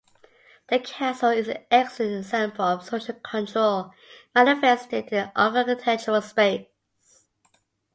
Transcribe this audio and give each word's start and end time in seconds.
The 0.69 0.79
castle 0.79 1.29
is 1.29 1.47
an 1.47 1.59
excellent 1.69 2.15
example 2.25 2.65
of 2.65 2.83
social 2.83 3.13
control 3.23 3.91
manifested 4.33 5.09
in 5.13 5.31
architectural 5.35 6.23
space. 6.23 6.65